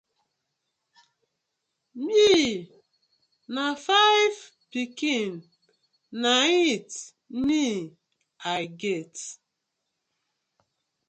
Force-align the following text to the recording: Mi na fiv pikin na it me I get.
Mi 2.05 2.31
na 3.53 3.65
fiv 3.85 4.35
pikin 4.71 5.31
na 6.21 6.33
it 6.73 6.91
me 7.45 7.63
I 8.57 8.59
get. 8.81 9.15